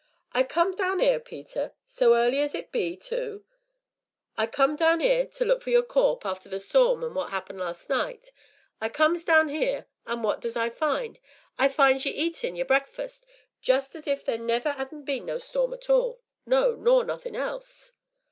[0.31, 3.45] "I come down 'ere, Peter so early as it be, tu
[4.35, 7.59] I come down 'ere to look for your corp', arter the storm an' what 'appened
[7.59, 8.31] last night.
[8.81, 11.19] I comes down 'ere, and what does I find?
[11.59, 13.21] I finds ye a eatin' your breakfus'
[13.61, 17.91] just as if theer never 'adn't been no storm at all no, nor nothin' else."